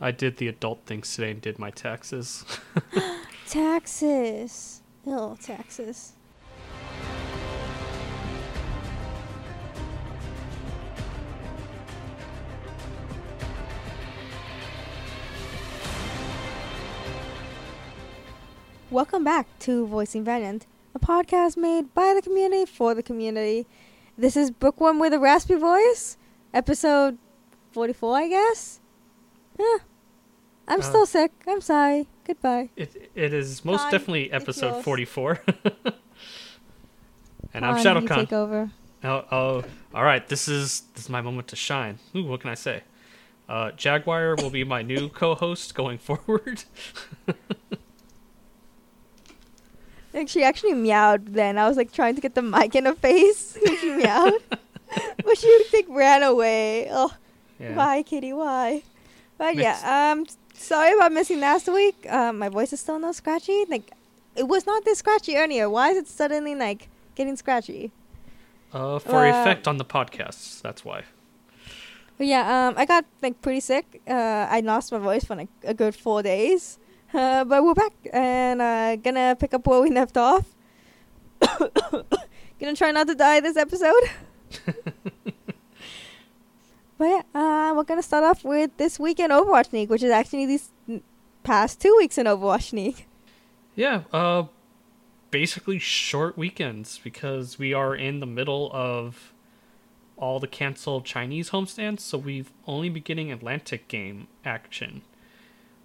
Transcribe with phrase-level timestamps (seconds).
[0.00, 2.44] I did the adult things today and did my taxes.
[3.48, 4.80] taxes.
[5.04, 6.12] Oh, taxes.
[18.92, 23.66] Welcome back to Voicing Valiant, a podcast made by the community for the community.
[24.16, 26.16] This is Bookworm with a Raspy Voice,
[26.54, 27.18] episode
[27.72, 28.80] 44, I guess.
[29.58, 29.78] Yeah.
[30.68, 31.32] I'm Uh, still sick.
[31.46, 32.06] I'm sorry.
[32.26, 32.68] Goodbye.
[32.76, 35.40] It it is most Fine, definitely episode forty four.
[37.54, 38.14] and I'm Fine, you Shadowcon.
[38.16, 38.70] Take over.
[39.04, 39.64] Oh, oh,
[39.94, 40.26] all right.
[40.28, 41.98] This is this is my moment to shine.
[42.14, 42.82] Ooh, what can I say?
[43.48, 46.64] Uh, Jaguar will be my new co-host going forward.
[50.12, 51.58] Like she actually meowed then.
[51.58, 54.42] I was like trying to get the mic in her face she meowed.
[55.24, 56.88] but she like ran away.
[56.90, 57.12] Oh,
[57.60, 57.76] Yeah.
[57.76, 58.32] why, kitty?
[58.32, 58.82] Why?
[59.36, 59.82] But Next.
[59.82, 60.26] yeah, um,
[60.58, 62.06] sorry about missing last week.
[62.10, 63.64] Um, my voice is still no scratchy.
[63.68, 63.90] Like,
[64.36, 65.68] it was not this scratchy earlier.
[65.70, 67.90] Why is it suddenly like getting scratchy?
[68.72, 70.60] Uh, for Uh, effect on the podcasts.
[70.60, 71.04] That's why.
[72.18, 74.02] Yeah, um, I got like pretty sick.
[74.06, 76.78] Uh, I lost my voice for like a good four days.
[77.14, 80.44] Uh, but we're back and uh, gonna pick up where we left off.
[82.60, 84.04] gonna try not to die this episode.
[86.98, 90.10] but yeah, uh, we're gonna start off with this week in Overwatch League, which is
[90.10, 90.70] actually these
[91.44, 93.06] past two weeks in Overwatch League.
[93.74, 94.02] Yeah.
[94.12, 94.44] Uh,
[95.30, 99.32] basically short weekends because we are in the middle of
[100.16, 105.02] all the canceled Chinese homestands, so we've only been getting Atlantic game action.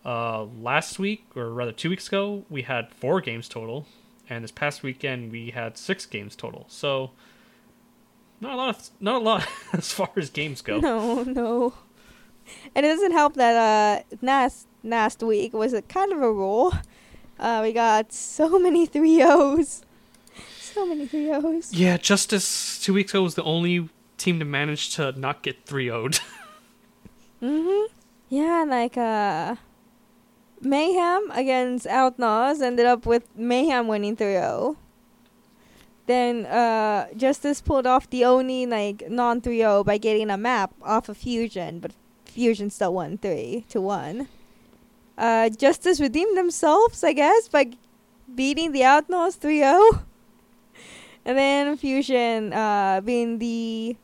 [0.04, 3.86] Uh, last week, or rather two weeks ago, we had four games total,
[4.30, 6.66] and this past weekend we had six games total.
[6.68, 7.12] So
[8.44, 10.80] not a lot, of, not a lot as far as games go.
[10.80, 11.74] No, no.
[12.76, 16.74] And it doesn't help that uh, last last week was a kind of a roll.
[17.40, 19.82] Uh, we got so many three O's.
[20.60, 21.74] So many three O's.
[21.74, 25.88] Yeah, Justice two weeks ago was the only team to manage to not get 3
[25.88, 26.20] 0'd.
[27.42, 27.88] Mhm.
[28.30, 29.56] Yeah, like uh,
[30.62, 34.78] Mayhem against Outlaws ended up with Mayhem winning 3-0.
[36.06, 41.08] Then uh, Justice pulled off the only like non 3-0 by getting a map off
[41.08, 41.94] of Fusion, but
[42.26, 44.28] Fusion still won three to one.
[45.18, 47.72] Uh, Justice redeemed themselves, I guess, by
[48.34, 50.02] beating the Outlaws 3-0.
[51.26, 53.96] And then Fusion uh, being the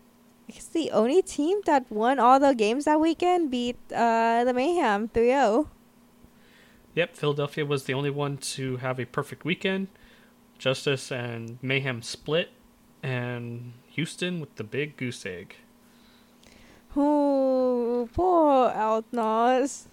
[0.47, 4.53] I guess the only team that won all the games that weekend beat uh, the
[4.53, 5.69] Mayhem 3 0.
[6.95, 9.89] Yep, Philadelphia was the only one to have a perfect weekend.
[10.59, 12.51] Justice and Mayhem split,
[13.01, 15.55] and Houston with the big goose egg.
[16.95, 19.87] Oh, poor Outlaws.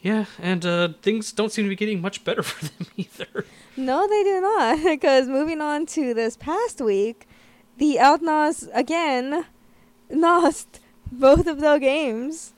[0.00, 3.44] Yeah, and uh, things don't seem to be getting much better for them either.
[3.76, 4.78] No, they do not.
[4.84, 7.28] Because moving on to this past week,
[7.76, 9.44] the Outlaws again
[10.10, 10.80] lost
[11.12, 12.54] both of their games.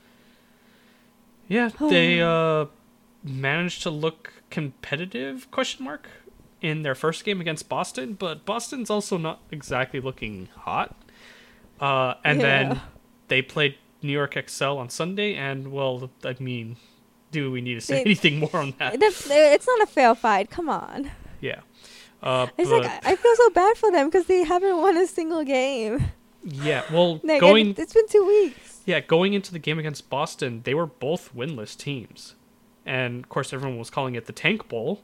[1.47, 2.67] Yeah, they uh,
[3.23, 5.49] managed to look competitive?
[5.51, 6.07] Question mark
[6.61, 10.95] in their first game against Boston, but Boston's also not exactly looking hot.
[11.79, 12.45] Uh, and Yeah.
[12.67, 12.81] then
[13.29, 16.77] they played New York XL on Sunday, and well, I mean,
[17.31, 18.95] do we need to say It- anything more on that?
[19.01, 20.49] It's not a fair fight.
[20.49, 21.11] Come on.
[21.41, 21.59] Yeah.
[22.21, 24.97] Uh, It's but, like I I feel so bad for them because they haven't won
[24.97, 26.11] a single game.
[26.43, 28.81] yeah, well, Like, going it's been two weeks.
[28.85, 32.35] yeah, going into the game against Boston, they were both winless teams,
[32.85, 35.01] and of course, everyone was calling it the Tank Bowl.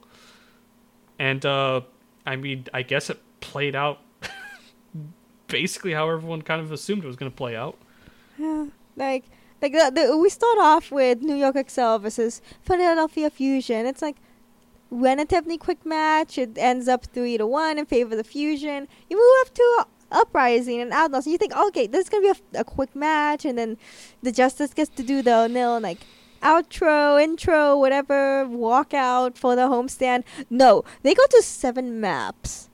[1.20, 1.82] And uh,
[2.26, 4.00] I mean, I guess it played out
[5.48, 7.78] basically how everyone kind of assumed it was going to play out.
[8.38, 9.26] Yeah, like
[9.62, 13.86] like the, the, we start off with New York Excel versus Philadelphia Fusion.
[13.86, 14.18] It's like
[14.92, 16.38] relatively quick match.
[16.38, 18.88] It ends up three to one in favor of the Fusion.
[19.10, 22.40] You move up to Uprising and Outlaws, and you think, okay, this is gonna be
[22.58, 23.78] a, a quick match, and then
[24.22, 26.00] the Justice gets to do the nil like
[26.46, 30.24] outro, intro, whatever, walkout for the homestand.
[30.50, 32.70] No, they go to seven maps.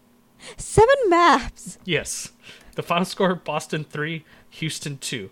[0.57, 1.78] Seven maps.
[1.86, 2.34] Yes,
[2.75, 5.30] the final score: Boston three, Houston two.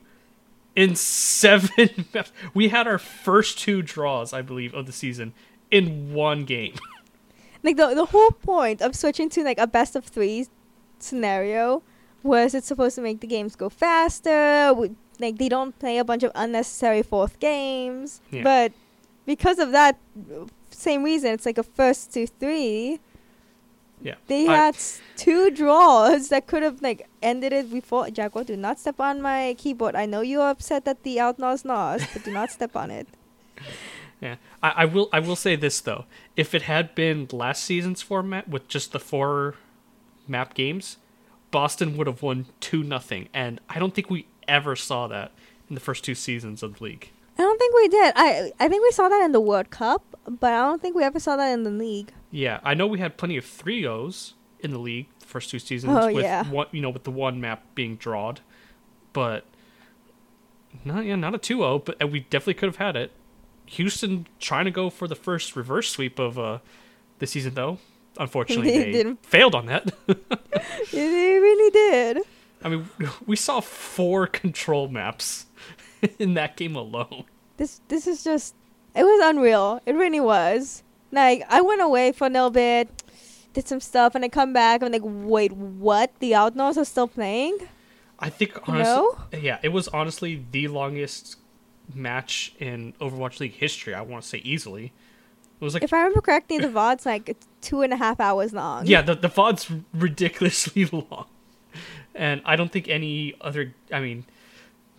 [0.75, 2.31] In seven, maps.
[2.53, 5.33] we had our first two draws, I believe, of the season
[5.69, 6.75] in one game.
[7.63, 10.47] like the the whole point of switching to like a best of three
[10.99, 11.83] scenario
[12.23, 14.69] was it supposed to make the games go faster.
[14.75, 18.21] w- Like they don't play a bunch of unnecessary fourth games.
[18.31, 18.43] Yeah.
[18.43, 18.71] But
[19.25, 19.97] because of that
[20.71, 22.99] same reason, it's like a first to three.
[24.01, 24.15] Yeah.
[24.27, 28.09] They I- had s- two draws that could have like ended it before.
[28.09, 29.95] Jaguar, do not step on my keyboard.
[29.95, 33.07] I know you're upset that the Outlaws lost, but do not step on it.
[34.21, 35.07] Yeah, I, I will.
[35.13, 36.03] I will say this though:
[36.35, 39.55] if it had been last season's format with just the four
[40.27, 40.97] map games,
[41.51, 45.31] Boston would have won two nothing, and I don't think we ever saw that
[45.69, 47.09] in the first two seasons of the league.
[47.37, 48.13] I don't think we did.
[48.15, 51.03] I I think we saw that in the World Cup, but I don't think we
[51.03, 52.11] ever saw that in the league.
[52.31, 55.93] Yeah, I know we had plenty of 3-0s in the league the first two seasons
[55.97, 56.43] Oh, with yeah.
[56.49, 58.41] one, you know, with the one map being drawed,
[59.13, 59.45] but
[60.85, 63.11] not yeah, not a 2-0, but we definitely could have had it.
[63.65, 66.59] Houston trying to go for the first reverse sweep of uh
[67.19, 67.77] the season though.
[68.19, 69.91] Unfortunately, They they failed on that.
[70.91, 72.19] They really did.
[72.63, 72.89] I mean,
[73.25, 75.45] we saw four control maps
[76.19, 77.23] in that game alone.
[77.57, 78.53] This this is just
[78.93, 79.81] it was unreal.
[79.85, 80.83] It really was.
[81.11, 82.89] Like I went away for a little bit,
[83.53, 84.83] did some stuff, and I come back.
[84.83, 86.11] I'm like, wait, what?
[86.19, 87.57] The Outlaws are still playing?
[88.19, 89.17] I think honestly, No?
[89.39, 91.37] yeah, it was honestly the longest
[91.95, 93.93] match in Overwatch League history.
[93.93, 94.91] I want to say easily.
[95.59, 98.53] It was like If I remember correctly, the VOD's like two and a half hours
[98.53, 98.85] long.
[98.87, 101.25] yeah, the the VOD's ridiculously long,
[102.15, 103.73] and I don't think any other.
[103.91, 104.25] I mean,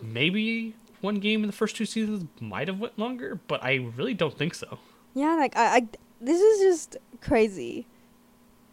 [0.01, 4.13] maybe one game in the first two seasons might have went longer, but I really
[4.13, 4.77] don't think so.
[5.15, 5.87] Yeah, like I, I
[6.19, 7.87] this is just crazy.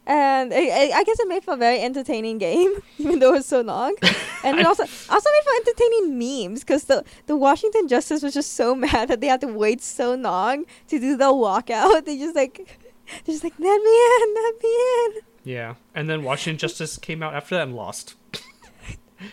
[0.08, 3.46] And I, I, guess it made for a very entertaining game, even though it was
[3.46, 3.94] so long.
[4.43, 8.55] And it also also made for entertaining memes because the the Washington Justice was just
[8.55, 12.06] so mad that they had to wait so long to do the walkout.
[12.06, 14.69] They just like, they're just like, let me in, let me
[15.05, 15.12] in.
[15.44, 18.14] Yeah, and then Washington Justice came out after that and lost.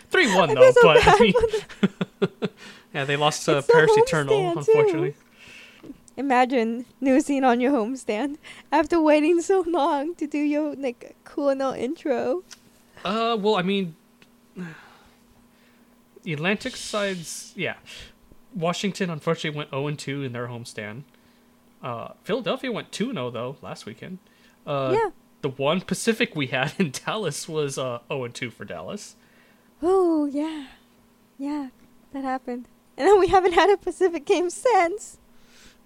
[0.09, 1.33] Three one though, so but I mean,
[2.93, 5.13] yeah, they lost to the Paris Eternal, too.
[6.17, 8.37] Imagine new scene on your homestand
[8.71, 12.43] after waiting so long to do your like cool little intro.
[13.03, 13.95] Uh, well, I mean,
[16.23, 17.75] the Atlantic sides, yeah.
[18.53, 21.03] Washington unfortunately went 0 2 in their homestand.
[21.83, 24.19] Uh, Philadelphia went 2 0 though last weekend.
[24.65, 25.09] Uh, yeah.
[25.41, 29.15] The one Pacific we had in Dallas was uh 0 2 for Dallas.
[29.83, 30.67] Oh yeah,
[31.37, 31.69] yeah,
[32.13, 32.67] that happened.
[32.97, 35.17] And then we haven't had a Pacific game since.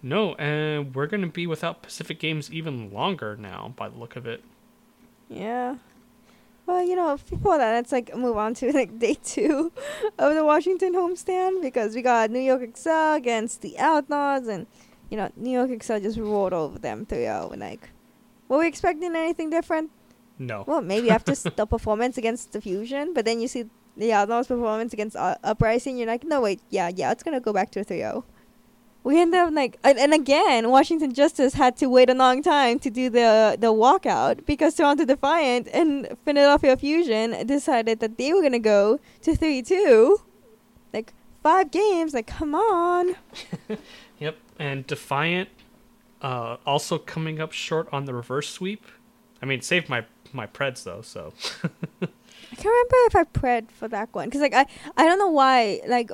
[0.01, 4.25] No, and we're gonna be without Pacific games even longer now, by the look of
[4.25, 4.43] it.
[5.29, 5.75] Yeah.
[6.65, 9.71] Well, you know, before that, let's like move on to like day two
[10.19, 14.67] of the Washington homestand because we got New York Excel against the Outlaws, and
[15.09, 17.51] you know, New York Excel just rolled over them 3-0.
[17.51, 17.89] And like,
[18.47, 19.89] were we expecting anything different?
[20.37, 20.63] No.
[20.67, 23.65] Well, maybe after the performance against the Fusion, but then you see
[23.97, 27.51] the Outlaws' performance against uh, Uprising, you're like, no, wait, yeah, yeah, it's gonna go
[27.51, 28.23] back to a 3-0.
[29.09, 32.77] We end up like, and, and again, Washington Justice had to wait a long time
[32.77, 38.43] to do the the walkout because Toronto Defiant and Philadelphia Fusion decided that they were
[38.43, 40.19] gonna go to 3-2.
[40.93, 43.15] Like five games, like come on.
[44.19, 45.49] Yep, and Defiant
[46.21, 48.85] uh, also coming up short on the reverse sweep.
[49.41, 51.33] I mean, saved my my Preds though, so
[51.63, 55.31] I can't remember if I pred for that one because like I I don't know
[55.31, 56.11] why like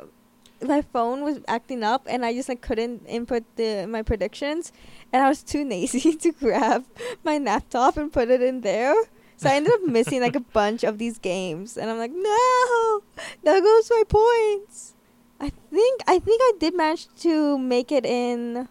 [0.61, 4.71] my phone was acting up and I just like couldn't input the my predictions
[5.11, 6.85] and I was too lazy to grab
[7.23, 8.95] my laptop and put it in there.
[9.37, 13.01] So I ended up missing like a bunch of these games and I'm like, no,
[13.43, 14.93] there goes my points.
[15.39, 18.69] I think I think I did manage to make it in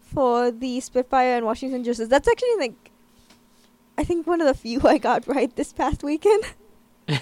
[0.00, 2.08] for the Spitfire and Washington Justice.
[2.08, 2.90] That's actually like
[3.98, 6.44] I think one of the few I got right this past weekend.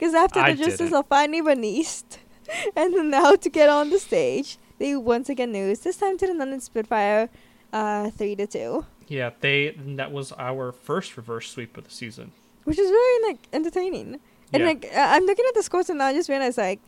[0.00, 0.94] Because after the I Justice didn't.
[0.94, 2.20] are finally released,
[2.76, 5.80] and then now to get on the stage, they once again lose.
[5.80, 7.28] This time to the London Spitfire,
[7.72, 12.32] uh, three to two, yeah, they that was our first reverse sweep of the season.
[12.64, 14.20] which is very like entertaining.
[14.52, 14.66] And Yeah.
[14.68, 16.80] like uh, I'm looking at the scores and now I just realized like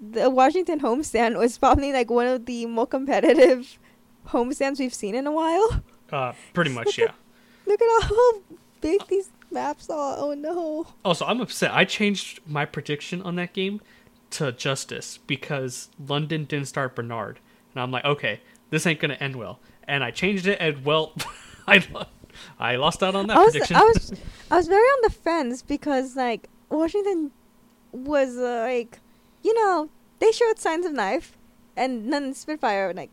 [0.00, 3.78] the Washington homestand was probably like one of the more competitive
[4.28, 5.82] homestands we've seen in a while.
[6.10, 7.12] Uh, pretty much, yeah.
[7.66, 8.40] Look at how
[8.80, 10.16] big these maps are.
[10.18, 10.86] Oh no.
[11.04, 11.70] Also, I'm upset.
[11.72, 13.80] I changed my prediction on that game
[14.30, 17.36] to Justice because London didn't start Bernar,
[17.72, 19.60] and I'm like, okay, this ain't gonna end well.
[19.84, 21.14] And I changed it, and well,
[21.66, 21.84] I
[22.58, 23.76] I lost out on that I was, prediction.
[23.76, 24.12] I was
[24.50, 27.32] I was very on the fence because like Washington
[27.92, 29.00] was uh, like
[29.42, 31.36] you know they showed signs of life
[31.76, 33.10] and then Spitfire like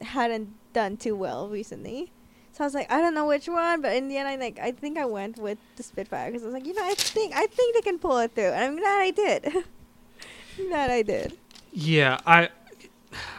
[0.00, 2.12] hadn't done too well recently.
[2.52, 4.58] So I was like I don't know which one, but in the end I like
[4.58, 7.34] I think I went with the Spitfire because I was like you know I think
[7.34, 9.64] I think they can pull it through and I'm glad I did.
[10.72, 11.38] I'm I did.
[11.72, 12.48] Yeah, I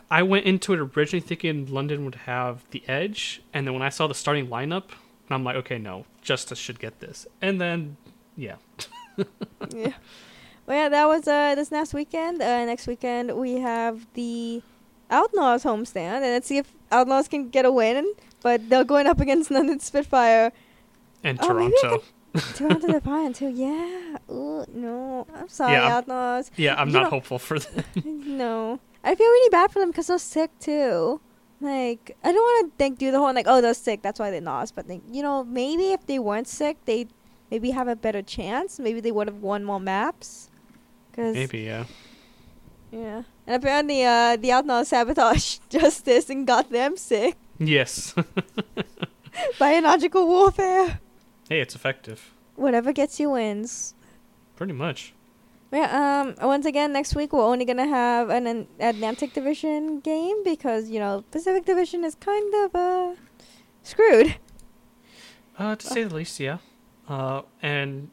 [0.10, 3.90] I went into it originally thinking London would have the edge, and then when I
[3.90, 4.86] saw the starting lineup
[5.30, 7.28] And I'm like, okay, no, Justice should get this.
[7.42, 7.98] And then,
[8.36, 8.56] yeah.
[9.70, 9.94] yeah.
[10.66, 12.42] Well, yeah, that was uh this next weekend.
[12.42, 14.62] Uh, next weekend we have the
[15.12, 18.14] Outlaws homestand, and let's see if Outlaws can get a win.
[18.42, 20.52] But they're going up against London Spitfire
[21.24, 22.04] And Oh, maybe
[22.36, 22.54] I Toronto.
[22.58, 23.50] Toronto Defiant too.
[23.50, 24.18] Yeah.
[24.30, 26.52] Ooh, no, I'm sorry, Yeah, I'm- Outlaws.
[26.58, 27.84] Yeah, I'm You not know- hopeful for them.
[28.38, 31.22] no, I feel really bad for them because they're sick too.
[31.62, 34.32] Like, I don't want to like do the whole like, oh, they're sick, that's why
[34.32, 34.76] they lost.
[34.76, 37.08] But like, you know, maybe if they weren't sick, they
[37.52, 38.80] maybe have a better chance.
[38.80, 40.50] Maybe they would have won more maps.
[41.14, 41.84] Cause Maybe, yeah.
[42.92, 47.36] yeah, and apparently, uh, the Outlaws sabotage justice and got them sick.
[47.58, 48.14] Yes.
[49.60, 51.00] Biological warfare.
[51.50, 52.32] Hey, it's effective.
[52.56, 53.96] Whatever gets you wins.
[54.56, 55.14] Pretty much.
[55.72, 60.44] Yeah, um, once again, next week we're only gonna have an, an Atlantic Division game
[60.44, 63.16] because you know Pacific Division is kind of uh
[63.84, 64.36] screwed.
[65.58, 66.58] Uh, to say the least, yeah.
[67.08, 68.10] Uh, and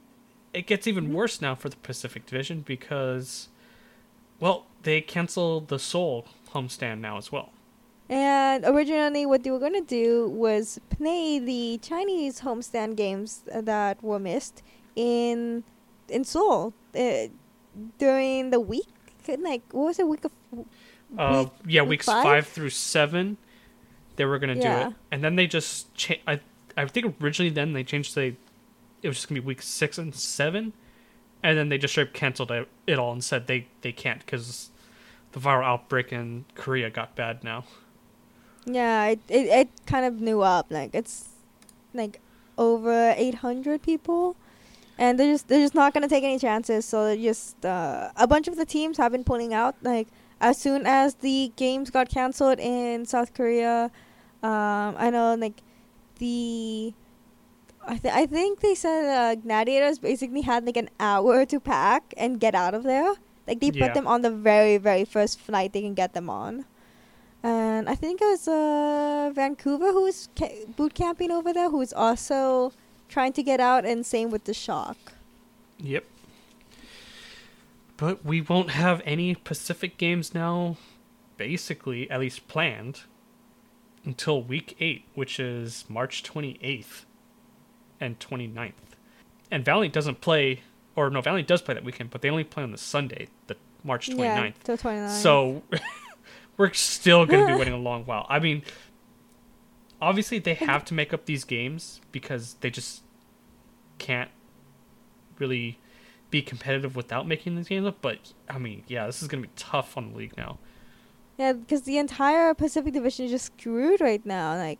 [0.53, 1.13] it gets even Mhm.
[1.13, 3.49] worse now for the Pacific Division because,
[4.41, 7.53] well, they canceled the Seoul homestand now as well.
[8.09, 14.19] And originally, what they were gonna do was play the Chinese homestand games that were
[14.21, 14.63] missed
[14.95, 15.65] in
[16.09, 17.27] in Seoul uh,
[17.99, 18.87] during the week.
[19.27, 20.07] Like, what was it?
[20.07, 20.33] Week of
[21.19, 22.23] Uh, yeah, week weeks five?
[22.23, 22.47] five?
[22.47, 23.39] through seven,
[24.17, 24.85] they were gonna Yeah.
[24.85, 26.41] do it, and then they just cha- I
[26.77, 28.37] I think originally then they changed the
[29.03, 30.73] it was just gonna be week six and seven,
[31.43, 34.71] and then they just straight canceled it, it all and said they they can't because
[35.33, 37.65] the viral outbreak in Korea got bad now.
[38.67, 40.67] Yeah, it, it it kind of blew up.
[40.71, 41.29] Like it's
[41.95, 42.21] like
[42.59, 44.37] over eight hundred people,
[44.99, 46.85] and they're just they're just not gonna take any chances.
[46.85, 49.77] So just uh, a bunch of the teams have been pulling out.
[49.83, 50.09] Like
[50.41, 53.91] as soon as the games got canceled in South Korea,
[54.43, 55.63] um, I know like
[56.19, 56.93] the.
[57.89, 62.13] I, th- I think they said uh, gladiators basically had like an hour to pack
[62.17, 63.15] and get out of there.
[63.47, 63.87] Like they Yeah.
[63.87, 66.65] put them on the very very first flight they can get them on
[67.47, 71.79] and I think it was uh, Vancouver who was ca- boot camping over there, who
[71.79, 72.73] was also
[73.09, 74.97] trying to get out, and same with the Shock.
[75.79, 76.05] Yep.
[77.97, 80.77] But we won't have any Pacific games now,
[81.37, 83.03] basically, at least planned,
[84.05, 87.05] until week 8, which is March 28th
[88.01, 88.73] and 29th.
[89.53, 90.63] And Valiant doesn't play,
[90.97, 93.57] or no, Valiant does play that weekend, but they only play on the Sunday, the
[93.85, 94.19] March 29th.
[94.19, 95.11] Yeah, till 29.
[95.11, 95.63] So
[96.57, 98.27] we're still going to be waiting a long while.
[98.29, 98.63] I mean,
[100.01, 103.03] obviously they have to make up these games because they just
[103.99, 104.31] can't
[105.39, 105.79] really
[106.31, 107.99] be competitive without making these games up.
[108.01, 110.59] But I mean, yeah, this is going to be tough on the league now.
[111.39, 114.57] yeah, because the entire Pacific Division is just screwed right now.
[114.57, 114.79] Like,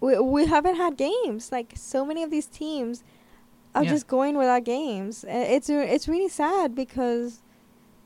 [0.00, 1.50] we we haven't had games.
[1.52, 3.04] Like, so many of these teams
[3.74, 3.90] are Yeah.
[3.90, 5.24] just going without games.
[5.28, 7.40] It's it's really sad because,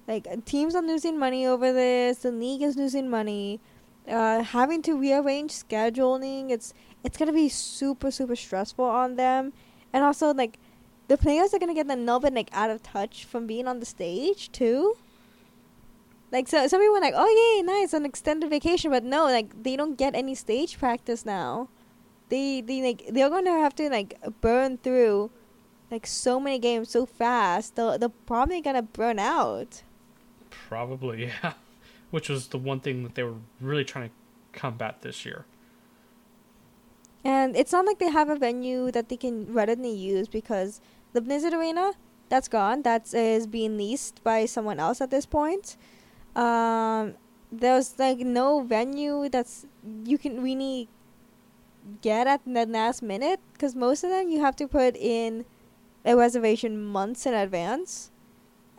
[0.08, 2.18] like, teams are losing money over this.
[2.18, 3.60] The league is losing money.
[4.08, 6.50] Uh, having to rearrange scheduling.
[6.50, 6.72] It's
[7.04, 9.52] it's gonna be super super stressful on them,
[9.92, 10.58] and also like,
[11.08, 14.50] the players are gonna get another like out of touch from being on the stage
[14.50, 14.96] too.
[16.32, 19.62] Like so, some people are like, oh yay, nice, an extended vacation, but no, like
[19.62, 21.68] they don't get any stage practice now.
[22.30, 25.30] They they like they're gonna have to like burn through,
[25.90, 27.76] like so many games so fast.
[27.76, 29.82] They're they're probably gonna burn out.
[30.50, 31.54] Probably, yeah.
[32.10, 34.14] Which was the one thing that they were really trying to
[34.58, 35.44] combat this year.
[37.24, 40.80] And it's not like they have a venue that they can readily use because
[41.12, 41.92] the Blizzard Arena,
[42.28, 42.82] that's gone.
[42.82, 45.76] That is being leased by someone else at this point.
[46.36, 47.14] Um,
[47.50, 49.66] there's like no venue that's
[50.04, 50.88] you can really
[52.02, 55.44] get at the last minute because most of them you have to put in
[56.04, 58.10] a reservation months in advance.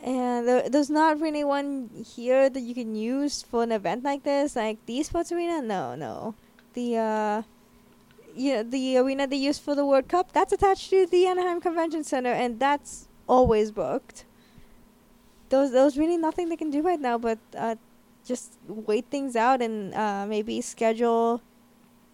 [0.02, 4.22] And there, there's not really one here that you can use for an event like
[4.22, 4.56] this.
[4.56, 6.34] Like the esports arena, no, no.
[6.72, 7.42] The uh,
[8.34, 12.04] yeah, the arena they use for the World Cup, that's attached to the Anaheim Convention
[12.04, 14.24] Center, and that's always booked.
[15.50, 17.74] There's, there's really nothing they can do right now but uh,
[18.24, 21.42] just wait things out and uh, maybe schedule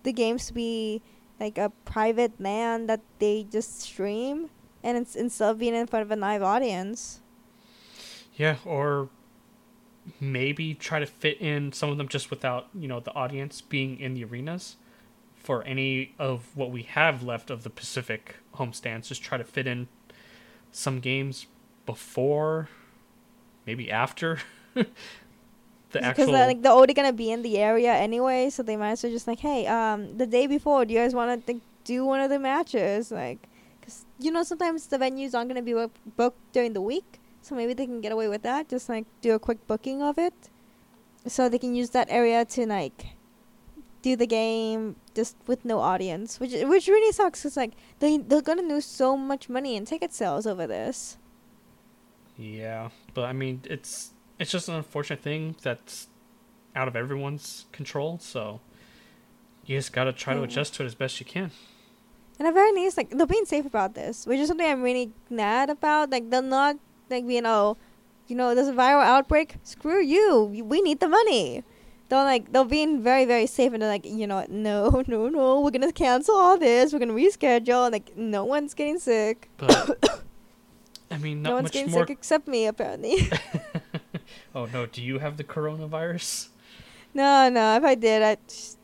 [0.05, 1.03] the games to be
[1.39, 4.49] like a private LAN that they just stream,
[4.83, 7.21] and it's, instead of being in front of a live audience.
[8.37, 9.09] Yeah, or
[10.21, 13.99] maybe try to fit in some of them just without, you know, the audience being
[13.99, 14.77] in the arenas
[15.35, 19.09] for any of what we have left of the Pacific homestands.
[19.09, 19.89] Just try to fit in
[20.71, 21.47] some games
[21.87, 22.69] before,
[23.65, 24.39] maybe after
[24.75, 24.87] the
[25.93, 26.33] because actual.
[26.33, 29.27] like they're already gonna be in the area anyway, so they might as well just
[29.27, 32.39] like, hey, um, the day before, do you guys want to do one of the
[32.39, 33.49] matches, like,
[33.83, 35.75] cause you know sometimes the venues aren't gonna be
[36.17, 38.69] booked during the week, so maybe they can get away with that.
[38.69, 40.35] Just like do a quick booking of it,
[41.27, 43.07] so they can use that area to like
[44.03, 47.43] do the game just with no audience, which which really sucks.
[47.43, 51.19] Cause like they they're gonna lose so much money in ticket sales over this.
[52.37, 56.09] Yeah, but I mean, it's it's just an unfortunate thing that's
[56.75, 58.19] out of everyone's control.
[58.19, 58.61] So
[59.65, 61.51] you just gotta try to adjust to it as best you can.
[62.39, 65.11] And I'm very nice, like they're being safe about this, which is something I'm really
[65.29, 66.11] glad about.
[66.11, 66.77] Like they're not
[67.11, 67.77] like you know,
[68.27, 69.57] you know, there's a viral outbreak.
[69.63, 70.65] Screw you.
[70.65, 71.65] We need the money.
[72.09, 75.61] They're like they're being very very safe, and they're like, you know, no, no, no,
[75.61, 76.93] we're gonna cancel all this.
[76.93, 77.87] We're gonna reschedule.
[77.87, 79.49] and Like no one's getting sick.
[79.57, 80.23] But
[81.11, 82.03] I mean, no one's getting more.
[82.03, 83.31] sick except me, apparently.
[84.55, 86.49] oh no, do you have the coronavirus?
[87.15, 87.77] no, no.
[87.77, 88.37] If I did, I.
[88.47, 88.79] Just,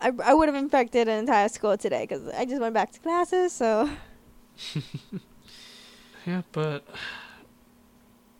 [0.00, 2.98] I, I would have infected an entire school today because I just went back to
[2.98, 3.52] classes.
[3.52, 3.88] So
[6.26, 6.84] Yeah, but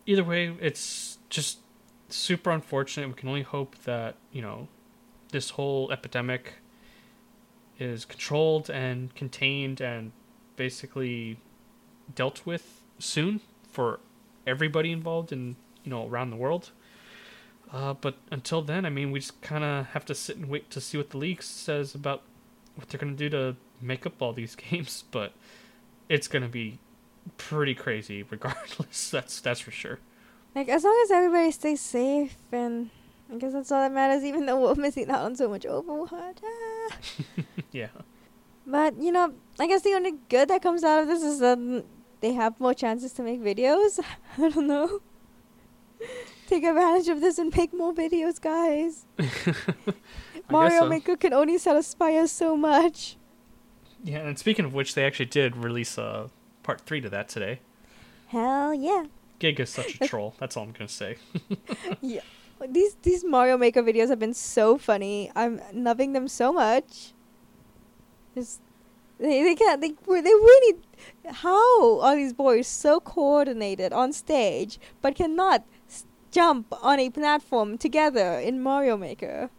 [0.05, 1.59] either way, it's just
[2.09, 3.07] super unfortunate.
[3.07, 4.67] We can only hope that, you know,
[5.31, 6.53] this whole epidemic
[7.79, 10.11] is controlled and contained and
[10.55, 11.39] basically
[12.13, 13.99] dealt with soon for
[14.45, 16.71] everybody involved and, you know, around the world.
[17.71, 20.69] Uh, but until then, I mean, we just kind of have to sit and wait
[20.69, 22.21] to see what the league says about
[22.75, 25.03] what they're going to do to make up all these games.
[25.09, 25.33] But
[26.07, 26.77] it's going to be
[27.37, 29.09] pretty crazy regardless.
[29.11, 29.99] That's that's for sure.
[30.55, 32.89] Like as long as everybody stays safe, and
[33.31, 34.23] I guess that's all that matters.
[34.29, 36.37] Even though we're missing out on so much Overwatch.
[36.43, 36.95] Ah.
[37.71, 37.87] Yeah.
[38.65, 41.83] But you know, I guess the only good that comes out of this is that
[42.21, 43.99] they have more chances to make videos.
[44.37, 45.01] I don't know.
[46.47, 49.05] Take advantage of this and make more videos, guys.
[50.49, 50.89] Mario so.
[50.89, 53.17] Maker can only satisfy us so much.
[54.03, 56.27] Yeah, and speaking of which, they actually did release uh,
[56.63, 57.59] part three to that today.
[58.27, 59.05] Hell yeah.
[59.39, 60.33] Gig is such a troll.
[60.39, 61.17] That's all I'm gonna say.
[62.01, 62.21] yeah.
[62.67, 65.31] These these Mario Maker videos have been so funny.
[65.35, 67.13] I'm loving them so much.
[68.35, 68.61] Just
[69.19, 70.77] they they can't they they really
[71.27, 77.77] how are these boys so coordinated on stage but cannot s- jump on a platform
[77.77, 79.49] together in Mario Maker?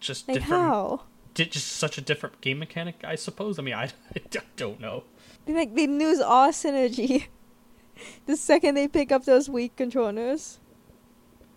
[0.00, 0.62] Just Like different.
[0.62, 1.02] how?
[1.34, 3.58] di- just such a different game mechanic, I suppose.
[3.58, 3.84] I mean, I,
[4.16, 4.20] I
[4.56, 5.04] don't know.
[5.46, 7.26] They like they lose all synergy
[8.26, 10.58] the second they pick up those Wii controllers.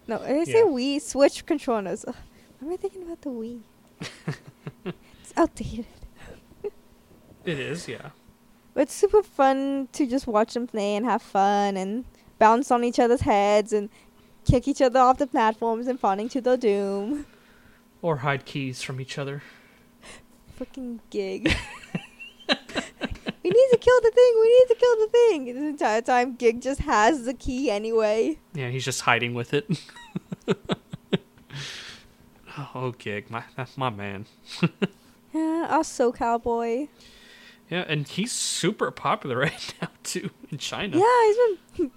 [0.07, 0.65] No, I say Yeah.
[0.65, 2.05] Wii Switch controllers.
[2.07, 2.15] Ugh,
[2.59, 3.61] why am I thinking about the Wii?
[4.85, 5.85] it's outdated.
[7.45, 8.09] It is, yeah.
[8.73, 12.05] But it's super fun to just watch them play and have fun and
[12.37, 13.89] bounce on each other's heads and
[14.45, 17.25] kick each other off the platforms and falling to their doom.
[18.01, 19.41] Or hide keys from each other.
[20.57, 21.55] Fucking gig.
[23.49, 24.33] we need to kill the thing.
[24.39, 25.45] We need to kill the thing.
[25.45, 28.39] This entire time, Gig just has the key anyway.
[28.53, 29.67] Yeah, he's just hiding with it.
[32.75, 33.43] oh, gig, my
[33.75, 34.25] my man.
[35.31, 36.87] Yeah, our SoCal boy.
[37.69, 40.97] Yeah, and he's super popular right now too in China.
[40.97, 41.37] Yeah, he's
[41.77, 41.91] been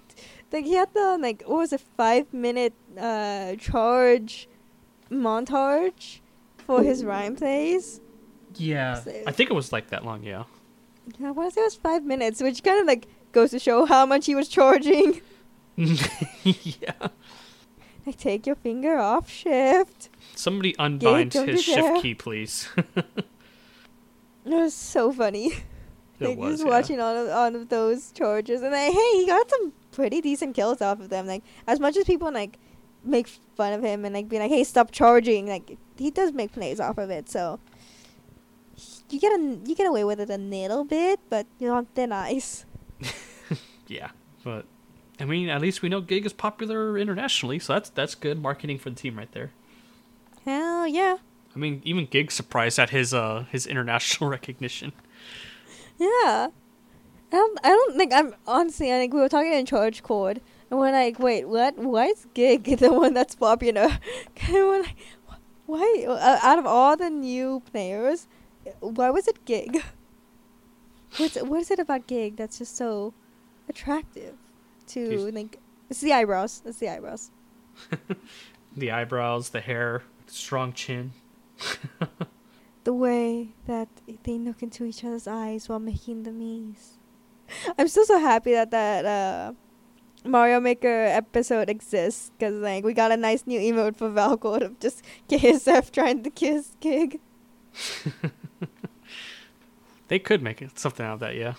[0.51, 4.47] like he had the like what was it five minute uh charge
[5.09, 6.19] montage
[6.57, 8.01] for his Rein plays.
[8.55, 10.21] Yeah, I think it was like that long.
[10.21, 10.43] Yeah.
[11.23, 13.85] I want to say it was five minutes, which kind of like goes to show
[13.85, 15.21] how much he was charging.
[15.75, 17.07] yeah.
[18.05, 20.09] Like take your finger off shift.
[20.35, 22.69] Somebody unbind his shift key, please.
[24.45, 25.53] It was so funny.
[26.19, 26.53] it like was.
[26.55, 26.69] just yeah.
[26.69, 30.55] watching all of all of those charges, and like, hey, he got some pretty decent
[30.55, 31.27] kills off of them.
[31.27, 32.59] Like as much as people like
[33.03, 35.47] make fun of him and like be like, hey, stop charging.
[35.47, 37.59] Like he does make plays off of it, so
[39.13, 42.11] you get a, you get away with it a little bit, but you're on thin
[42.11, 42.65] ice.
[43.87, 44.09] Yeah,
[44.43, 44.65] but
[45.19, 48.79] I mean, at least we know Gig is popular internationally, so that's that's good marketing
[48.79, 49.51] for the team right there.
[50.45, 51.17] Hell yeah,
[51.55, 54.93] I mean, even Gig surprised at his uh his international recognition.
[55.97, 56.47] yeah.
[57.31, 58.93] I don't, I don't think I'm honestly.
[58.93, 61.75] I think we were talking in charge chord, and we're like, wait, what?
[61.77, 63.89] Why is Gig the one that's popular?
[64.47, 64.95] and we're like,
[65.65, 66.05] why?
[66.07, 68.27] Uh, out of all the new players,
[68.79, 69.83] why was it Gig?
[71.17, 73.13] What's what is it about Gig that's just so
[73.69, 74.35] attractive
[74.87, 75.59] to like?
[75.89, 76.63] It's the eyebrows.
[76.65, 77.31] It's the eyebrows.
[78.75, 81.11] The eyebrows, the hair, strong chin.
[82.83, 83.87] The way that
[84.23, 86.97] they look into each other's eyes while making the memes.
[87.77, 89.53] I'm still so happy that that uh,
[90.25, 94.79] Mario Maker episode exists because like we got a nice new emote for Valcor of
[94.81, 97.21] just KSF trying to kiss Gig.
[100.07, 101.53] They could make it something out of that, yeah.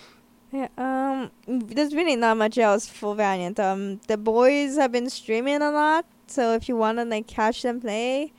[0.51, 3.59] Yeah, um, there's really not much else for Valiant.
[3.59, 7.81] Um, the boys have been streaming a lot, so if you wanna like catch them
[7.81, 8.31] play,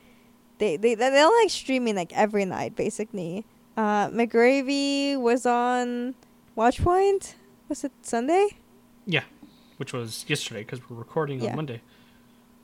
[0.57, 3.45] they they they- they're like streaming like every night basically.
[3.75, 6.15] Uh, McGravy was on
[6.57, 7.35] Watchpoint.
[7.69, 8.47] Was it Sunday?
[9.05, 9.23] Yeah,
[9.77, 11.51] which was yesterday because we're recording Yeah.
[11.51, 11.81] on Monday.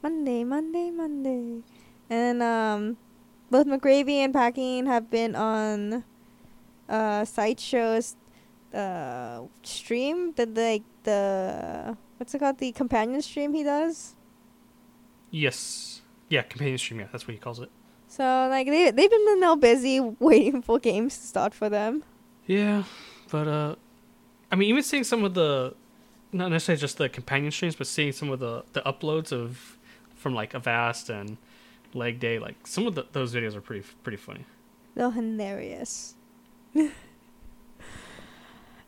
[0.01, 1.61] Monday, Monday, Monday.
[2.09, 2.97] And um
[3.51, 6.03] both McGravy and Packing have been on
[6.89, 8.15] uh Sideshow's
[8.73, 12.57] uh stream the like the what's it called?
[12.57, 14.15] The companion stream he does.
[15.31, 16.01] Yes.
[16.29, 17.69] Yeah, companion stream, yeah, that's what he calls it.
[18.07, 22.03] So like they they've been now busy waiting for games to start for them.
[22.45, 22.83] Yeah,
[23.31, 23.75] but uh,
[24.51, 25.73] I mean, even seeing some of the,
[26.31, 29.77] not necessarily just the companion streams, but seeing some of the the uploads of,
[30.15, 31.37] from like Avast and
[31.93, 34.45] Leg Day, like some of the, those videos are pretty pretty funny.
[34.95, 36.15] They're hilarious.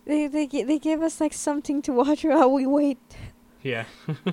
[0.06, 3.00] they they they give us like something to watch while we wait.
[3.64, 3.86] Yeah,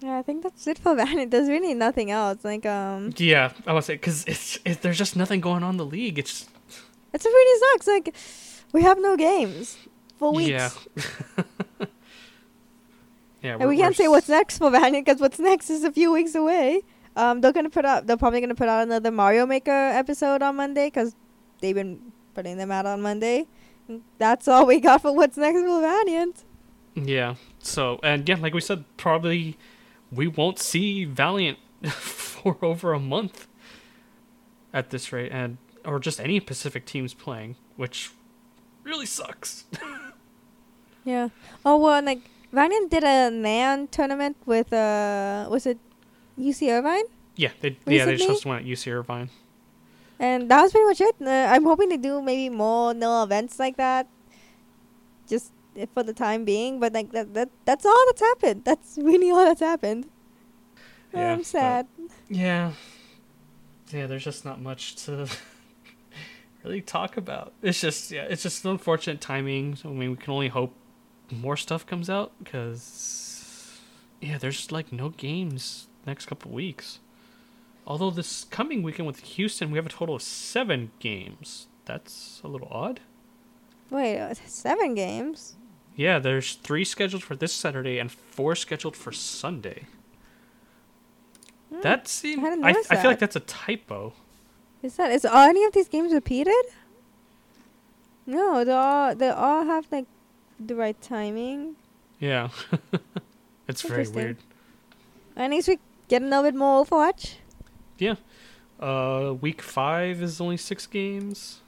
[0.00, 1.30] Yeah, I think that's it for Valiant.
[1.30, 2.44] There's really nothing else.
[2.44, 5.76] Like um yeah, I would say because it's it, there's just nothing going on in
[5.78, 6.18] the league.
[6.18, 6.46] It's
[7.12, 7.86] It's really sucks.
[7.86, 8.14] Like,
[8.72, 9.78] we have no games
[10.18, 10.50] for weeks.
[10.50, 10.70] yeah,
[13.42, 13.52] yeah.
[13.54, 16.34] and we're- can't say what's next for Valiant because what's next is a few weeks
[16.34, 16.82] away.
[17.16, 18.06] Um, they're gonna put out.
[18.06, 21.14] They're probably gonna put out another Mario Maker episode on Monday because
[21.60, 23.46] they've been putting them out on Monday.
[24.18, 26.44] That's all we got for what's next for Valiant.
[26.94, 27.34] Yeah.
[27.58, 29.56] So and yeah, like we said, probably
[30.10, 31.58] we won't see Valiant
[31.90, 33.46] for over a month
[34.72, 38.10] at this rate, and or just any Pacific teams playing, which
[38.84, 39.64] really sucks.
[41.04, 41.28] Yeah.
[41.66, 42.20] Oh well, and, like
[42.50, 45.78] Valiant did a LAN tournament with uh, was it
[46.38, 47.04] UC Irvine?
[47.36, 48.34] yeah, they yeah they Recently?
[48.34, 49.28] just went at UC Irvine.
[50.18, 51.16] And that was pretty much it.
[51.20, 54.08] Uh, I'm hoping to do maybe more no events like that,
[55.28, 55.52] just
[55.92, 56.80] for the time being.
[56.80, 58.64] But like that, that that's all that's happened.
[58.64, 60.06] That's really all that's happened.
[61.12, 61.86] Yeah, I'm sad.
[62.28, 62.72] Yeah.
[63.92, 65.28] Yeah, there's just not much to
[66.64, 67.52] really talk about.
[67.62, 69.76] It's just yeah, it's just unfortunate timing.
[69.76, 70.74] So I mean, we can only hope
[71.30, 73.80] more stuff comes out because
[74.20, 77.00] yeah, there's like no games next couple weeks.
[77.86, 81.66] Although this coming weekend with Houston, we have a total of seven games.
[81.84, 83.00] That's a little odd.
[83.90, 85.54] Wait, uh, seven games.
[85.94, 89.84] Yeah, there's three scheduled for this Saturday and four scheduled for Sunday.
[91.70, 92.40] Hmm, That seems.
[92.40, 94.14] hadn't I, I feel like that's a typo.
[94.82, 96.64] Is that is all any of these games repeated?
[98.26, 100.06] No, they all they all have like
[100.58, 101.76] the right timing.
[102.18, 102.48] Yeah.
[103.68, 104.38] it's very weird.
[105.36, 107.34] And next week, get a little bit more Overwatch.
[108.80, 111.60] Uh, week five is only six games.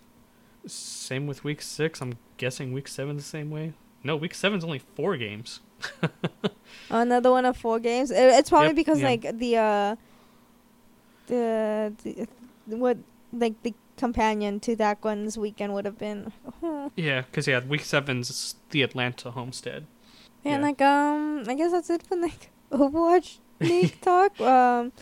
[0.67, 2.01] Same with week six.
[2.03, 3.73] I'm guessing week seven the same way.
[4.03, 5.61] No, week seven's only four games.
[6.91, 8.11] Another one of four games.
[8.11, 9.09] It, it's probably Yep, because yeah.
[9.09, 9.97] like the uh
[11.27, 11.93] the,
[12.67, 12.99] the what
[13.33, 16.33] like the companion to that one's weekend would have been.
[16.97, 19.85] Yeah, because yeah, week seven's the Atlanta Homestand.
[20.45, 20.69] And Yeah.
[20.69, 24.41] like um I guess that's it for like Overwatch League talk.
[24.41, 24.93] Um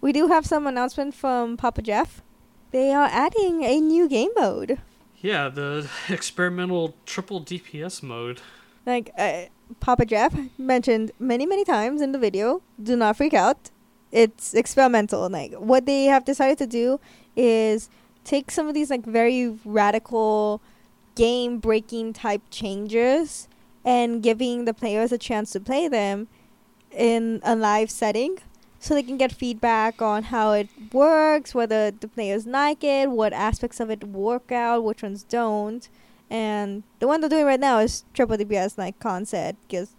[0.00, 2.22] we do have some announcement from Papa Jeff.
[2.70, 4.78] They are adding a new game mode.
[5.20, 8.40] Yeah, the experimental triple DPS mode.
[8.86, 9.44] Like uh,
[9.80, 12.62] Papa Jeff mentioned many many times in the video.
[12.82, 13.70] Do not freak out.
[14.10, 15.28] It's experimental.
[15.28, 17.00] Like what they have decided to do
[17.36, 17.90] is
[18.24, 20.62] take some of these like very radical
[21.14, 23.48] game breaking type changes
[23.84, 26.28] and giving the players a chance to play them
[26.90, 28.38] in a live setting
[28.80, 33.34] so they can get feedback on how it works, whether the players like it, what
[33.34, 35.88] aspects of it work out, which ones don't.
[36.30, 38.94] And the one they're doing right now is triple DPS, like
[39.26, 39.94] said, because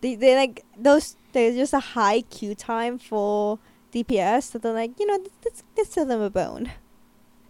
[0.00, 1.16] they they like those.
[1.32, 3.58] There's just a high queue time for
[3.92, 6.70] DPS, so they're like, you know, let's let's sell them a bone.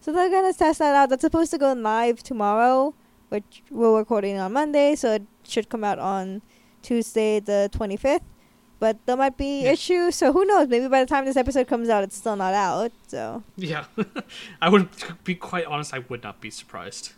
[0.00, 1.10] So they're gonna test that out.
[1.10, 2.94] That's supposed to go live tomorrow,
[3.28, 6.42] which we're recording on Monday, so it should come out on
[6.82, 8.22] Tuesday the 25th.
[8.78, 9.72] But there might be Yeah.
[9.72, 10.68] issues, so who knows?
[10.68, 12.92] Maybe by the time this episode comes out, it's still not out.
[13.06, 13.84] So Yeah,
[14.62, 14.88] I would
[15.24, 15.94] be quite honest.
[15.94, 17.12] I would not be surprised.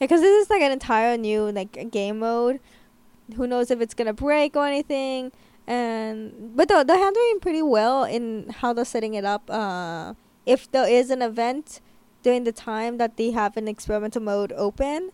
[0.00, 2.58] Yeah, because this is like an entire new like game mode.
[3.36, 5.30] Who knows if it's gonna break or anything?
[5.66, 9.48] And but they're, they're handling pretty well in how they're setting it up.
[9.48, 11.80] Uh, if there is an event
[12.22, 15.10] during the time that they have an experimental mode open,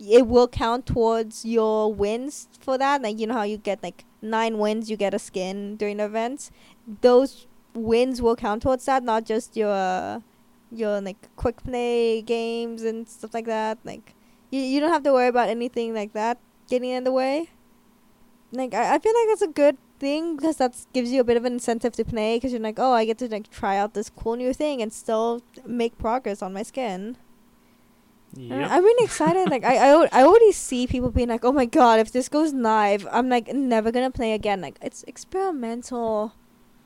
[0.00, 3.02] it will count towards your wins for that.
[3.02, 6.50] Like you know how you get like nine wins, you get a skin during events.
[7.02, 10.22] Those wins will count towards that, not just your
[10.70, 13.78] your like quick play games and stuff like that.
[13.84, 14.14] Like
[14.50, 17.50] you you don't have to worry about anything like that getting in the way.
[18.52, 21.36] Like I, I feel like that's a good thing because that gives you a bit
[21.36, 23.94] of an incentive to play because you're like oh I get to like try out
[23.94, 27.16] this cool new thing and still make progress on my skin.
[28.36, 28.70] Uh, Yep.
[28.70, 29.50] I'm really excited.
[29.50, 32.54] like I, I, I already see people being like, "Oh my god, if this goes
[32.54, 36.32] live, I'm like never gonna play again." Like it's experimental.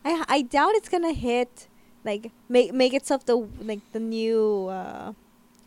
[0.05, 1.69] I I doubt it's gonna hit
[2.05, 5.13] like make make itself the like the new uh,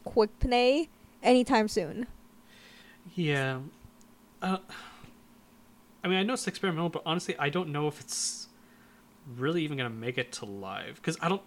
[0.03, 0.89] quick play
[1.23, 2.07] anytime soon.
[3.15, 3.59] Yeah.
[4.41, 4.57] Uh,
[6.03, 8.47] I mean, I know it's experimental, but honestly, I don't know if it's
[9.37, 10.95] really even going to make it to live.
[10.95, 11.41] Because I don't.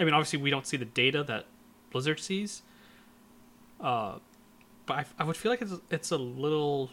[0.00, 1.46] I mean, obviously, we don't see the data that
[1.90, 2.62] Blizzard sees.
[3.80, 4.18] Uh,
[4.86, 6.90] but I, I would feel like it's, it's a little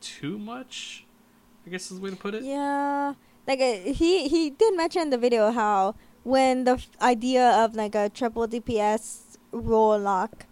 [0.00, 1.04] too much,
[1.66, 2.42] I guess is the way to put it.
[2.42, 3.14] Yeah,
[3.46, 7.74] like uh, he he did mention in the video how when the f- idea of
[7.74, 10.46] like a triple DPS role lock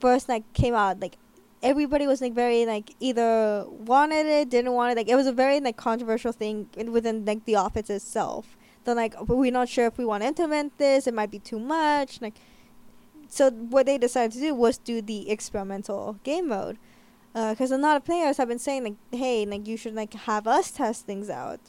[0.00, 1.16] first like came out, like
[1.62, 4.96] everybody was like very like either wanted it, didn't want it.
[4.96, 8.56] Like it was a very like controversial thing within like the office itself.
[8.84, 11.08] They're like, we're not sure if we want to implement this.
[11.08, 12.20] It might be too much.
[12.22, 12.34] Like,
[13.36, 16.78] so what they decided to do was do the experimental game mode.
[17.34, 20.14] Uh, because a lot of players have been saying like, "Hey, like you should like
[20.14, 21.60] have us test things out."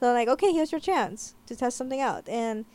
[0.00, 2.66] So like, okay, here's your chance to test something out, and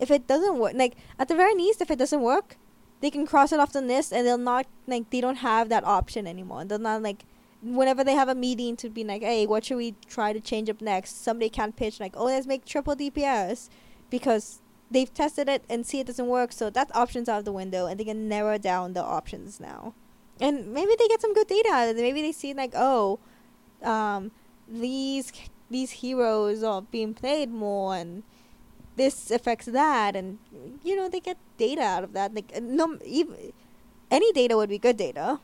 [0.00, 2.56] if it doesn't work, like at the very least, if it doesn't work,
[3.02, 5.84] they can cross it off the list, and they'll not like they don't have that
[5.84, 6.64] option anymore.
[6.64, 7.26] They'll not like
[7.62, 10.70] whenever they have a meeting to be like, "Hey, what should we try to change
[10.70, 13.68] up next?" Somebody can't pitch like, "Oh, let's make triple DPS,"
[14.08, 14.61] because
[14.92, 16.52] they've tested it and see it doesn't work.
[16.52, 19.94] So that option's out of the window, and they can narrow down the options now.
[20.40, 22.02] And maybe they get some good data out of it.
[22.02, 23.18] Maybe they see like, oh,
[23.82, 24.30] um,
[24.68, 25.32] these
[25.70, 28.22] these heroes are being played more, and
[28.96, 30.38] this affects that, and
[30.82, 32.34] you know they get data out of that.
[32.34, 33.52] Like uh, no, even
[34.10, 35.40] any data would be good data.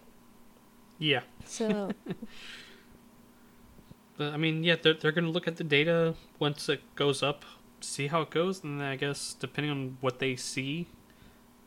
[0.99, 1.23] Yeah.
[1.45, 1.93] So
[4.19, 7.23] But, I mean, yeah, they're, they're going to look at the data once it goes
[7.23, 7.45] up,
[7.81, 10.87] see how it goes, and then I guess depending on what they see,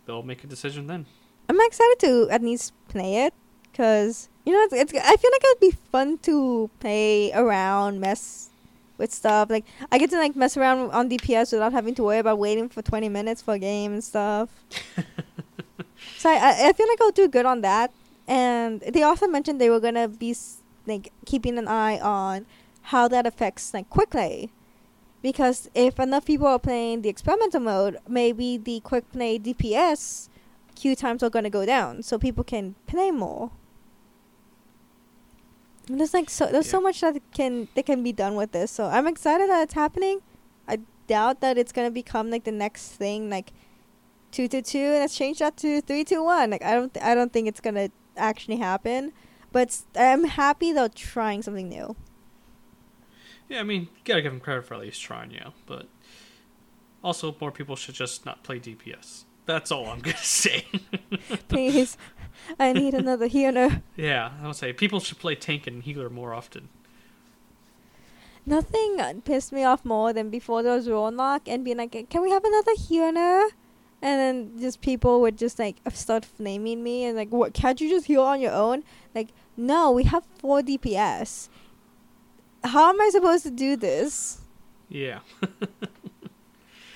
[0.06, 1.06] they'll make a decision then.
[1.50, 3.34] I'm excited to at least play it
[3.72, 8.50] because you know it's, it's I feel like it'd be fun to play around, mess
[8.98, 9.50] with stuff.
[9.50, 12.70] Like I get to like mess around on DPS without having to worry about waiting
[12.70, 14.50] for 20 minutes for a game and stuff.
[16.18, 17.92] so I, I I feel like I'll do good on that.
[18.28, 20.36] And they also mentioned they were gonna be
[20.88, 22.46] like keeping an eye on
[22.84, 24.50] how that affects like quick play.
[25.22, 30.30] Because if enough people are playing the experimental mode, maybe the quick play DPS
[30.76, 33.52] queue times are gonna go down, so people can play more.
[35.88, 38.72] And there's like so there's so much that can that can be done with this.
[38.72, 40.22] So I'm excited that it's happening.
[40.68, 43.52] I doubt that it's gonna become like the next thing, like
[44.32, 44.92] two to two.
[44.92, 46.50] Let's change that to three to one.
[46.50, 49.12] Like I don't th- I don't think it's gonna actually happen.
[49.52, 51.96] But I'm happy they're trying something new.
[53.52, 55.50] Yeah, I mean, you gotta give them credit for at least trying, yeah.
[55.66, 55.88] But
[57.04, 59.26] also, more people should just not play DPS.
[59.46, 60.66] That's all I'm gonna say.
[61.50, 61.98] Please,
[62.58, 63.82] I need another healer.
[63.98, 66.70] yeah, I would say people should play tank and healer more often.
[68.46, 72.22] Nothing pissed me off more than before there was role lock and being like, "Can
[72.22, 73.50] we have another healer?"
[74.04, 77.54] And then just people would just like start flaming me and like, "What?
[77.54, 78.84] Can't you just heal on your own?"
[79.14, 81.50] Like, no, we have four DPS.
[82.64, 84.40] How am I supposed to do this?
[84.90, 85.20] Yeah.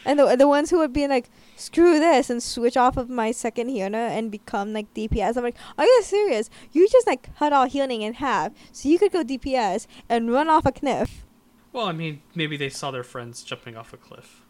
[0.05, 3.31] And the the ones who would be like, "Screw this," and switch off of my
[3.31, 5.35] second healer and become like DPS.
[5.35, 6.49] I'm like, "Are you serious?
[6.71, 10.47] You just like cut all healing in half so you could go DPS and run
[10.47, 11.25] off a cliff."
[11.73, 14.43] Well, I mean, maybe they saw their friends jumping off a cliff.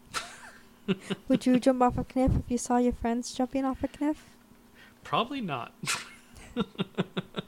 [1.28, 4.36] Would you jump off a cliff if you saw your friends jumping off a cliff?
[5.02, 5.72] Probably not.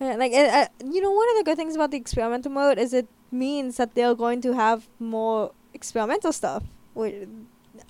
[0.00, 2.78] Yeah, like it, uh, you know, one of the good things about the experimental mode
[2.78, 6.64] is it means that they're going to have more experimental stuff.
[6.92, 7.26] Where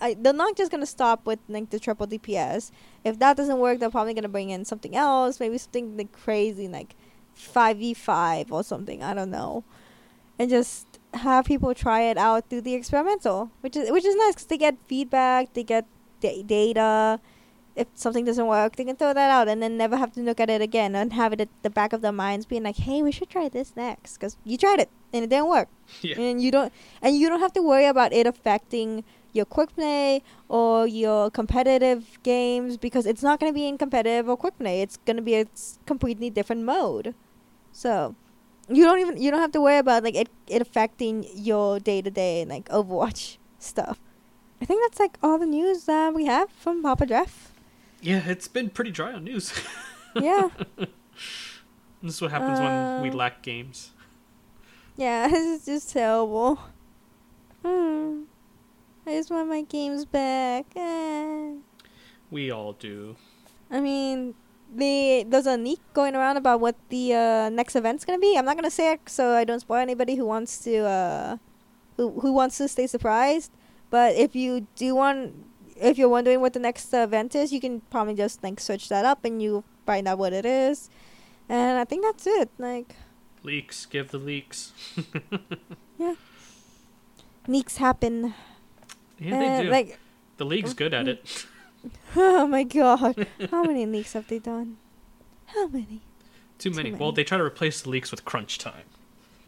[0.00, 2.70] I, they're not just gonna stop with like the triple DPS.
[3.04, 6.68] If that doesn't work, they're probably gonna bring in something else, maybe something like crazy,
[6.68, 6.94] like
[7.34, 9.02] five v five or something.
[9.02, 9.64] I don't know,
[10.38, 14.34] and just have people try it out through the experimental, which is which is nice
[14.34, 15.86] because they get feedback, they get
[16.20, 17.20] da- data.
[17.76, 20.40] If something doesn't work, they can throw that out and then never have to look
[20.40, 23.02] at it again and have it at the back of their minds, being like, "Hey,
[23.02, 25.68] we should try this next," because you tried it and it didn't work,
[26.00, 26.18] yeah.
[26.18, 29.04] and you don't and you don't have to worry about it affecting
[29.36, 34.28] your quick play or your competitive games because it's not going to be in competitive
[34.28, 34.80] or quick play.
[34.80, 35.46] It's going to be a
[35.84, 37.14] completely different mode.
[37.72, 38.14] So
[38.68, 42.02] you don't even you don't have to worry about like it it affecting your day
[42.02, 44.00] to day like Overwatch stuff.
[44.60, 47.52] I think that's like all the news that we have from Papa Jeff.
[48.06, 49.52] Yeah, it's been pretty dry on news.
[50.16, 50.48] Yeah.
[52.00, 53.90] this is what happens when we Uh, lack games.
[54.96, 56.56] yeah, this is just terrible.
[57.60, 58.22] Hmm.
[59.06, 60.66] I just want my games back.
[60.74, 61.60] Eh.
[62.30, 63.16] We all do.
[63.70, 64.34] I mean,
[64.74, 68.38] the there's a leak going around about what the uh, next event's gonna be.
[68.38, 71.36] I'm not gonna say it so I don't spoil anybody who wants to uh,
[71.98, 73.52] who who wants to stay surprised.
[73.90, 75.34] But if you do want,
[75.80, 78.88] if you're wondering what the next uh, event is, you can probably just like search
[78.88, 80.90] that up and you find out what it is.
[81.48, 82.50] And I think that's it.
[82.58, 82.96] Like
[83.42, 84.72] Leaks, give the leaks.
[85.98, 86.14] Yeah,
[87.46, 88.34] leaks happen.
[89.18, 89.70] yeah, they Uh, do.
[89.70, 89.98] Like
[90.36, 91.46] the league's good at it.
[92.16, 94.76] oh my god, how many leaks have they done?
[95.46, 96.02] How many?
[96.58, 96.90] Too Too many.
[96.90, 97.00] many.
[97.02, 98.84] Well, they try to replace the leaks with crunch time.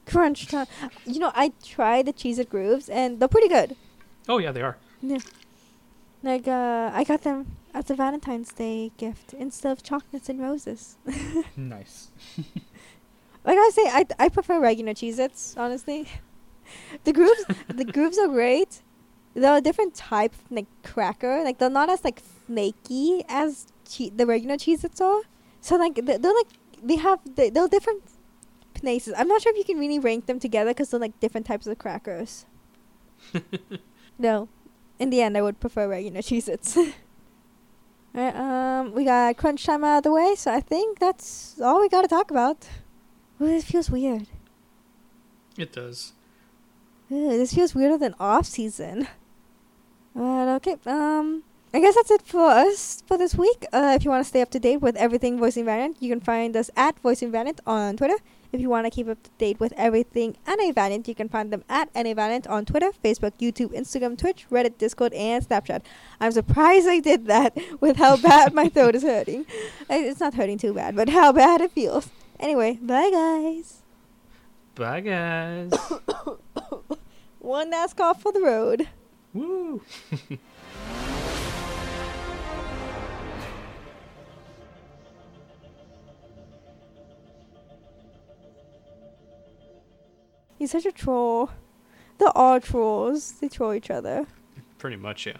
[0.07, 0.67] Crunch time.
[1.05, 3.77] You know, I tried the Cheez-It grooves and they're pretty good.
[4.27, 4.79] Oh yeah, they are.
[5.03, 5.19] Yeah.
[6.23, 10.97] Like uh I got them as a Valentine's Day gift instead of chocolates and roses.
[11.57, 12.11] Nice.
[13.45, 16.09] like I say, I I prefer regular Cheez-Its, honestly.
[17.05, 18.83] the grooves the grooves are great.
[19.35, 21.45] They're a different type of like cracker.
[21.45, 25.23] Like they're not as like flaky as che- the regular Cheez-Its are.
[25.61, 26.49] So like they're, they're like
[26.83, 28.03] they have they, they're different
[28.75, 29.15] places.
[29.17, 31.67] I'm not sure if you can really rank them together because they're like different types
[31.67, 32.47] of crackers.
[34.19, 34.49] no,
[34.99, 36.77] in the end, I would prefer regular Cheez-Its.
[38.17, 41.81] Alright, um, we got crunch time out of the way, so I think that's all
[41.81, 42.69] we got to talk about.
[43.41, 44.27] Ooh, this feels weird.
[45.57, 46.13] It does.
[47.13, 49.09] Ooh, this feels weirder than off season.
[50.15, 53.67] But okay, um, I guess that's it for us for this week.
[53.73, 56.21] Uh, if you want to stay up to date with everything Voicing Valiant, you can
[56.21, 58.17] find us at Voicing Valiant on Twitter.
[58.51, 61.53] If you want to keep up to date with everything NA Valiant, you can find
[61.53, 65.83] them at NA Valiant on Twitter, Facebook, YouTube, Instagram, Twitch, Reddit, Discord, and Snapchat.
[66.19, 69.45] I'm surprised I did that with how bad my throat is hurting.
[69.91, 72.09] It's not hurting too bad, but how bad it feels.
[72.41, 73.83] Anyway, bye guys.
[74.79, 75.73] Bye, guys.
[77.41, 78.89] One last cough for the road.
[79.35, 79.83] Woo.
[90.59, 91.51] He's such a troll.
[92.19, 93.33] They're all trolls.
[93.33, 94.27] They troll each other.
[94.79, 95.39] Pretty much, yeah.